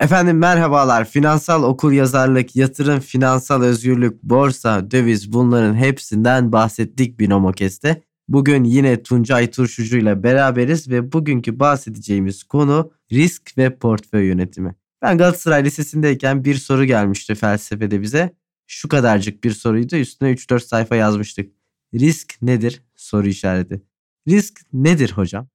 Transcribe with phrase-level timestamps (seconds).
[0.00, 1.04] Efendim merhabalar.
[1.04, 8.02] Finansal okul yazarlık, yatırım, finansal özgürlük, borsa, döviz bunların hepsinden bahsettik Binomokes'te.
[8.28, 14.74] Bugün yine Tuncay Turşucu ile beraberiz ve bugünkü bahsedeceğimiz konu risk ve portföy yönetimi.
[15.02, 18.34] Ben Galatasaray Lisesi'ndeyken bir soru gelmişti felsefede bize.
[18.66, 21.52] Şu kadarcık bir soruydu üstüne 3-4 sayfa yazmıştık.
[21.94, 22.82] Risk nedir?
[22.96, 23.82] Soru işareti.
[24.28, 25.48] Risk nedir hocam?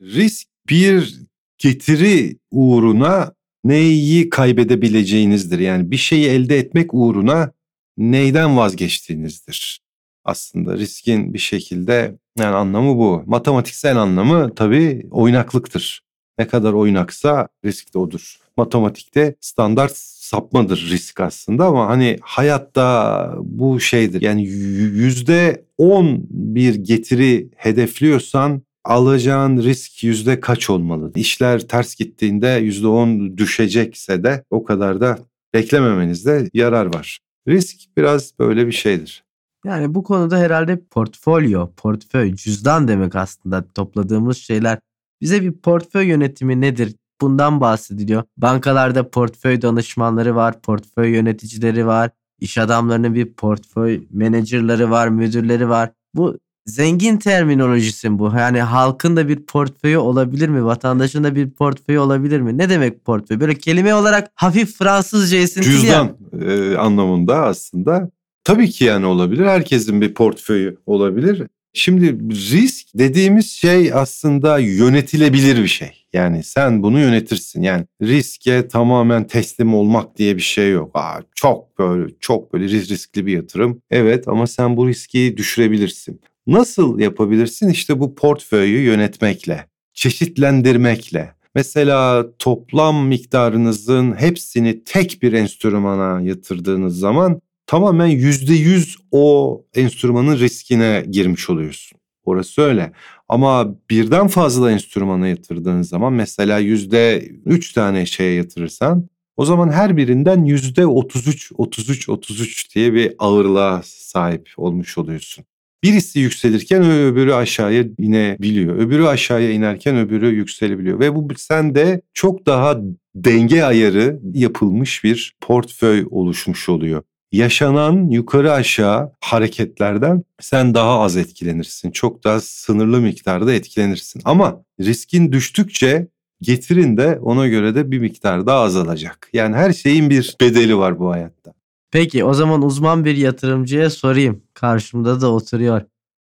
[0.00, 1.20] Risk bir
[1.58, 3.32] getiri uğruna
[3.64, 5.58] neyi kaybedebileceğinizdir.
[5.58, 7.52] Yani bir şeyi elde etmek uğruna
[7.96, 9.80] neyden vazgeçtiğinizdir.
[10.24, 13.22] Aslında riskin bir şekilde yani anlamı bu.
[13.26, 16.02] Matematiksel anlamı tabii oynaklıktır.
[16.38, 18.36] Ne kadar oynaksa risk de odur.
[18.56, 24.22] Matematikte standart sapmadır risk aslında ama hani hayatta bu şeydir.
[24.22, 31.12] Yani yüzde on bir getiri hedefliyorsan alacağın risk yüzde kaç olmalı?
[31.14, 35.18] İşler ters gittiğinde yüzde on düşecekse de o kadar da
[35.54, 37.18] beklememenizde yarar var.
[37.48, 39.24] Risk biraz böyle bir şeydir.
[39.64, 44.78] Yani bu konuda herhalde portfolyo, portföy, cüzdan demek aslında topladığımız şeyler.
[45.20, 46.94] Bize bir portföy yönetimi nedir?
[47.20, 48.22] Bundan bahsediliyor.
[48.36, 55.90] Bankalarda portföy danışmanları var, portföy yöneticileri var, iş adamlarının bir portföy menajerleri var, müdürleri var.
[56.14, 58.32] Bu zengin terminolojisi bu.
[58.38, 60.64] Yani halkın da bir portföyü olabilir mi?
[60.64, 62.58] Vatandaşın da bir portföyü olabilir mi?
[62.58, 63.40] Ne demek portföy?
[63.40, 66.16] Böyle kelime olarak hafif Fransızca esintili Cüzdan
[66.46, 68.10] e, anlamında aslında.
[68.44, 69.46] Tabii ki yani olabilir.
[69.46, 71.42] Herkesin bir portföyü olabilir.
[71.74, 75.90] Şimdi risk dediğimiz şey aslında yönetilebilir bir şey.
[76.12, 77.62] Yani sen bunu yönetirsin.
[77.62, 80.90] Yani riske tamamen teslim olmak diye bir şey yok.
[80.94, 83.82] Aa, çok böyle çok böyle riskli bir yatırım.
[83.90, 86.20] Evet ama sen bu riski düşürebilirsin.
[86.46, 87.68] Nasıl yapabilirsin?
[87.68, 91.34] İşte bu portföyü yönetmekle, çeşitlendirmekle.
[91.54, 101.04] Mesela toplam miktarınızın hepsini tek bir enstrümana yatırdığınız zaman tamamen yüzde yüz o enstrümanın riskine
[101.10, 101.98] girmiş oluyorsun.
[102.24, 102.92] Orası öyle.
[103.28, 109.96] Ama birden fazla enstrümana yatırdığın zaman mesela yüzde üç tane şeye yatırırsan o zaman her
[109.96, 115.44] birinden yüzde otuz üç, otuz üç, otuz üç diye bir ağırlığa sahip olmuş oluyorsun.
[115.82, 118.76] Birisi yükselirken öbürü aşağıya inebiliyor.
[118.76, 121.00] Öbürü aşağıya inerken öbürü yükselebiliyor.
[121.00, 122.76] Ve bu sende çok daha
[123.14, 127.02] denge ayarı yapılmış bir portföy oluşmuş oluyor.
[127.32, 131.90] Yaşanan yukarı aşağı hareketlerden sen daha az etkilenirsin.
[131.90, 134.22] Çok daha sınırlı miktarda etkilenirsin.
[134.24, 136.08] Ama riskin düştükçe
[136.40, 139.30] getirin de ona göre de bir miktar daha azalacak.
[139.32, 141.54] Yani her şeyin bir bedeli var bu hayatta.
[141.92, 144.42] Peki o zaman uzman bir yatırımcıya sorayım.
[144.54, 145.82] Karşımda da oturuyor.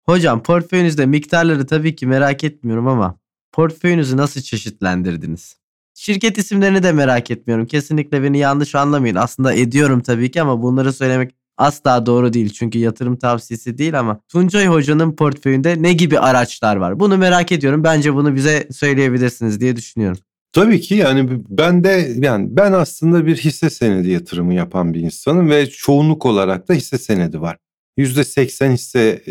[0.06, 3.20] Hocam portföyünüzde miktarları tabii ki merak etmiyorum ama
[3.52, 5.58] portföyünüzü nasıl çeşitlendirdiniz?
[5.94, 7.66] Şirket isimlerini de merak etmiyorum.
[7.66, 9.16] Kesinlikle beni yanlış anlamayın.
[9.16, 12.50] Aslında ediyorum tabii ki ama bunları söylemek asla doğru değil.
[12.50, 17.00] Çünkü yatırım tavsiyesi değil ama Tuncay Hoca'nın portföyünde ne gibi araçlar var?
[17.00, 17.84] Bunu merak ediyorum.
[17.84, 20.20] Bence bunu bize söyleyebilirsiniz diye düşünüyorum.
[20.54, 25.50] Tabii ki yani ben de yani ben aslında bir hisse senedi yatırımı yapan bir insanım
[25.50, 27.58] ve çoğunluk olarak da hisse senedi var.
[27.98, 29.22] Yüzde seksen hisse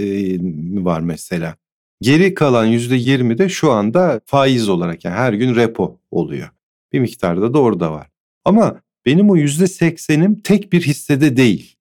[0.84, 1.56] var mesela.
[2.00, 6.50] Geri kalan yüzde yirmi de şu anda faiz olarak yani her gün repo oluyor.
[6.93, 8.09] Bir miktarda da orada var.
[8.44, 11.77] Ama benim o yüzde seksenim tek bir hissede değil.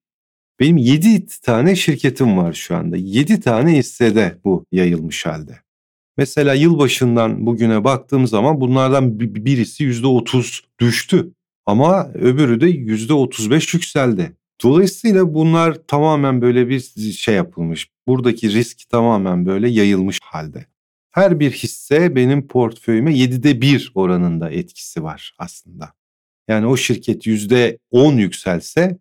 [0.60, 2.96] Benim yedi tane şirketim var şu anda.
[2.96, 5.61] Yedi tane hissede bu yayılmış halde.
[6.16, 11.32] Mesela yılbaşından bugüne baktığım zaman bunlardan birisi yüzde otuz düştü.
[11.66, 14.36] Ama öbürü de yüzde otuz beş yükseldi.
[14.64, 16.80] Dolayısıyla bunlar tamamen böyle bir
[17.12, 17.88] şey yapılmış.
[18.06, 20.66] Buradaki risk tamamen böyle yayılmış halde.
[21.10, 25.92] Her bir hisse benim portföyüme 7'de 1 oranında etkisi var aslında.
[26.48, 28.98] Yani o şirket %10 yükselse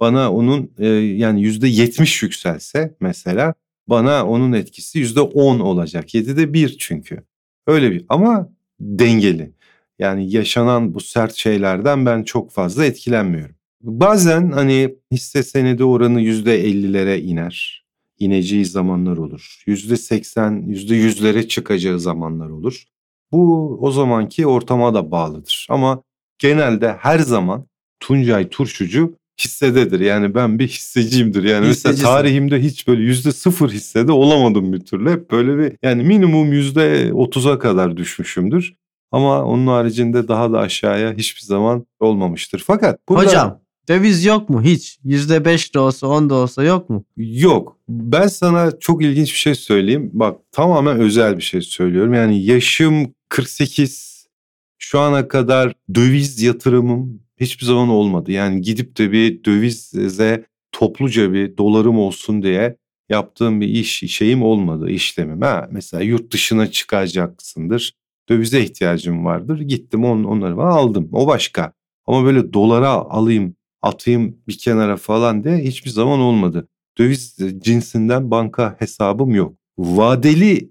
[0.00, 3.54] bana onun e, yani %70 yükselse mesela
[3.88, 6.14] bana onun etkisi %10 olacak.
[6.14, 7.22] 7'de 1 çünkü.
[7.66, 8.50] Öyle bir ama
[8.80, 9.52] dengeli.
[9.98, 13.54] Yani yaşanan bu sert şeylerden ben çok fazla etkilenmiyorum.
[13.80, 17.84] Bazen hani hisse senedi oranı %50'lere iner.
[18.18, 19.62] İneceği zamanlar olur.
[19.66, 22.84] %80, %100'lere çıkacağı zamanlar olur.
[23.32, 25.66] Bu o zamanki ortama da bağlıdır.
[25.70, 26.02] Ama
[26.38, 27.66] genelde her zaman
[28.00, 30.00] Tuncay Turşucu hissededir.
[30.00, 31.44] Yani ben bir hisseciyimdir.
[31.44, 35.10] Yani mesela tarihimde hiç böyle yüzde sıfır hissede olamadım bir türlü.
[35.10, 38.74] Hep böyle bir yani minimum yüzde otuza kadar düşmüşümdür.
[39.12, 42.62] Ama onun haricinde daha da aşağıya hiçbir zaman olmamıştır.
[42.66, 43.26] Fakat burada...
[43.26, 44.98] Hocam döviz yok mu hiç?
[45.04, 47.04] Yüzde beş de olsa on da olsa yok mu?
[47.16, 47.78] Yok.
[47.88, 50.10] Ben sana çok ilginç bir şey söyleyeyim.
[50.12, 52.14] Bak tamamen özel bir şey söylüyorum.
[52.14, 54.14] Yani yaşım 48
[54.78, 58.32] Şu ana kadar döviz yatırımım hiçbir zaman olmadı.
[58.32, 62.76] Yani gidip de bir dövize topluca bir dolarım olsun diye
[63.08, 65.40] yaptığım bir iş şeyim olmadı işlemim.
[65.40, 67.92] Ha, mesela yurt dışına çıkacaksındır.
[68.28, 69.60] Dövize ihtiyacım vardır.
[69.60, 71.08] Gittim on, onları aldım.
[71.12, 71.72] O başka.
[72.06, 76.68] Ama böyle dolara alayım atayım bir kenara falan diye hiçbir zaman olmadı.
[76.98, 79.54] Döviz cinsinden banka hesabım yok.
[79.78, 80.70] Vadeli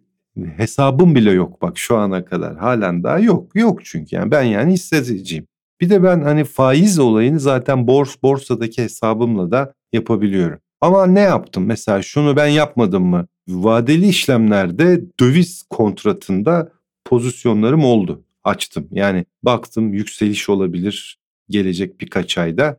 [0.57, 2.57] hesabım bile yok bak şu ana kadar.
[2.57, 3.55] Halen daha yok.
[3.55, 5.47] Yok çünkü yani ben yani hissediciyim.
[5.83, 10.59] Bir de ben hani faiz olayını zaten bors borsadaki hesabımla da yapabiliyorum.
[10.81, 11.65] Ama ne yaptım?
[11.65, 13.27] Mesela şunu ben yapmadım mı?
[13.47, 16.71] Vadeli işlemlerde döviz kontratında
[17.05, 18.23] pozisyonlarım oldu.
[18.43, 18.87] Açtım.
[18.91, 21.19] Yani baktım yükseliş olabilir
[21.49, 22.77] gelecek birkaç ayda.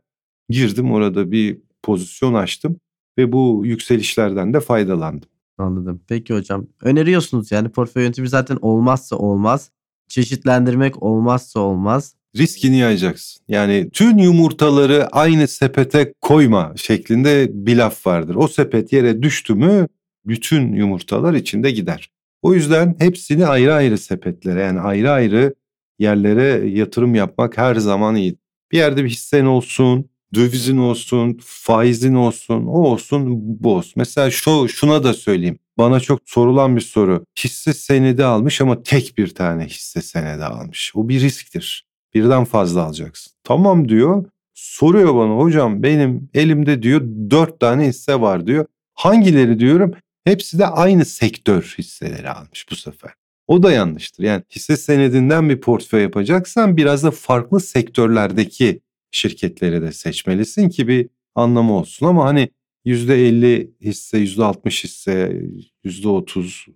[0.49, 2.79] Girdim orada bir pozisyon açtım
[3.17, 5.29] ve bu yükselişlerden de faydalandım.
[5.57, 6.01] Anladım.
[6.07, 6.67] Peki hocam.
[6.81, 9.71] Öneriyorsunuz yani portföy yönetimi zaten olmazsa olmaz.
[10.07, 12.15] Çeşitlendirmek olmazsa olmaz.
[12.37, 13.43] Riskini yayacaksın.
[13.47, 18.35] Yani tüm yumurtaları aynı sepete koyma şeklinde bir laf vardır.
[18.35, 19.87] O sepet yere düştü mü
[20.25, 22.09] bütün yumurtalar içinde gider.
[22.41, 25.53] O yüzden hepsini ayrı ayrı sepetlere yani ayrı ayrı
[25.99, 28.37] yerlere yatırım yapmak her zaman iyi.
[28.71, 33.93] Bir yerde bir hissen olsun, dövizin olsun, faizin olsun, o olsun, bu olsun.
[33.95, 35.59] Mesela şu şuna da söyleyeyim.
[35.77, 37.25] Bana çok sorulan bir soru.
[37.43, 40.91] Hisse senedi almış ama tek bir tane hisse senedi almış.
[40.95, 41.85] O bir risktir.
[42.15, 43.33] Birden fazla alacaksın.
[43.43, 44.25] Tamam diyor.
[44.53, 48.65] Soruyor bana hocam benim elimde diyor dört tane hisse var diyor.
[48.93, 49.93] Hangileri diyorum?
[50.23, 53.11] Hepsi de aynı sektör hisseleri almış bu sefer.
[53.47, 54.23] O da yanlıştır.
[54.23, 61.09] Yani hisse senedinden bir portföy yapacaksan biraz da farklı sektörlerdeki şirketleri de seçmelisin ki bir
[61.35, 62.05] anlamı olsun.
[62.05, 62.49] Ama hani
[62.85, 65.41] %50 hisse, %60 hisse,
[65.85, 66.67] %30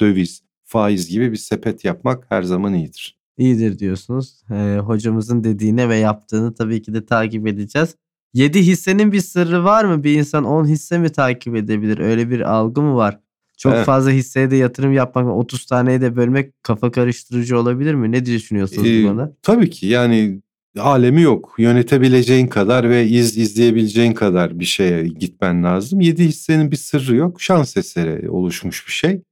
[0.00, 3.23] döviz, faiz gibi bir sepet yapmak her zaman iyidir.
[3.38, 4.42] İyidir diyorsunuz.
[4.50, 7.96] Ee, hocamızın dediğine ve yaptığını tabii ki de takip edeceğiz.
[8.34, 10.04] 7 hissenin bir sırrı var mı?
[10.04, 11.98] Bir insan 10 hisse mi takip edebilir?
[11.98, 13.20] Öyle bir algı mı var?
[13.58, 13.86] Çok evet.
[13.86, 18.12] fazla hisseye de yatırım yapmak, 30 taneye de bölmek kafa karıştırıcı olabilir mi?
[18.12, 19.32] Ne düşünüyorsunuz ee, buna?
[19.42, 20.42] Tabii ki yani
[20.78, 21.54] alemi yok.
[21.58, 26.00] Yönetebileceğin kadar ve iz izleyebileceğin kadar bir şeye gitmen lazım.
[26.00, 27.42] 7 hissenin bir sırrı yok.
[27.42, 29.22] Şans eseri oluşmuş bir şey.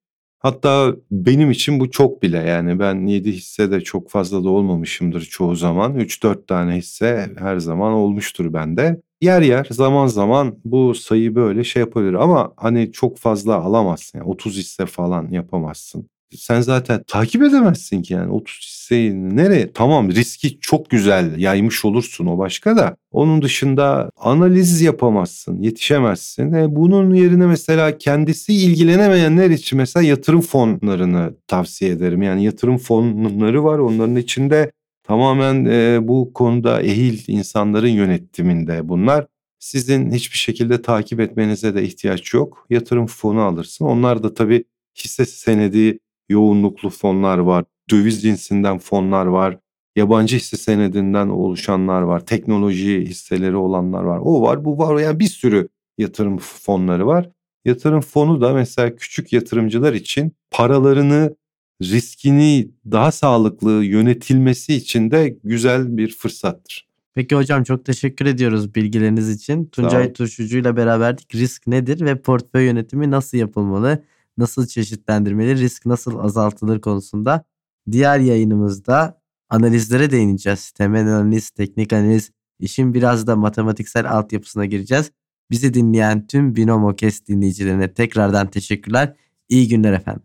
[0.43, 5.21] Hatta benim için bu çok bile yani ben 7 hisse de çok fazla da olmamışımdır
[5.23, 5.95] çoğu zaman.
[5.99, 9.01] 3-4 tane hisse her zaman olmuştur bende.
[9.21, 14.19] Yer yer zaman zaman bu sayı böyle şey yapabilir ama hani çok fazla alamazsın.
[14.19, 19.73] Yani 30 hisse falan yapamazsın sen zaten takip edemezsin ki yani 30 hisseyi nereye?
[19.73, 22.97] Tamam riski çok güzel yaymış olursun o başka da.
[23.11, 26.53] Onun dışında analiz yapamazsın, yetişemezsin.
[26.53, 32.23] E bunun yerine mesela kendisi ilgilenemeyenler için mesela yatırım fonlarını tavsiye ederim.
[32.23, 39.27] Yani yatırım fonları var onların içinde tamamen e, bu konuda ehil insanların yönetiminde bunlar.
[39.59, 42.67] Sizin hiçbir şekilde takip etmenize de ihtiyaç yok.
[42.71, 43.85] Yatırım fonu alırsın.
[43.85, 44.65] Onlar da tabii
[44.99, 45.99] hisse senedi
[46.33, 49.59] yoğunluklu fonlar var, döviz cinsinden fonlar var,
[49.97, 54.21] yabancı hisse senedinden oluşanlar var, teknoloji hisseleri olanlar var.
[54.23, 55.01] O var, bu var.
[55.01, 55.69] Yani bir sürü
[55.99, 57.31] yatırım fonları var.
[57.65, 61.37] Yatırım fonu da mesela küçük yatırımcılar için paralarını
[61.83, 66.89] riskini daha sağlıklı yönetilmesi için de güzel bir fırsattır.
[67.15, 69.65] Peki hocam çok teşekkür ediyoruz bilgileriniz için.
[69.67, 71.35] Tuncay Turşucu ile beraberdik.
[71.35, 74.05] Risk nedir ve portföy yönetimi nasıl yapılmalı?
[74.39, 77.45] Nasıl çeşitlendirmeli, risk nasıl azaltılır konusunda
[77.91, 79.21] diğer yayınımızda
[79.51, 80.71] analizlere değineceğiz.
[80.71, 85.11] Temel analiz, teknik analiz, işin biraz da matematiksel altyapısına gireceğiz.
[85.51, 89.17] Bizi dinleyen tüm Binomo Kes dinleyicilerine tekrardan teşekkürler.
[89.49, 90.23] İyi günler efendim.